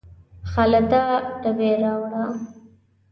خالده 0.51 1.03
ډبې 1.41 1.71
راوړه 1.81 2.23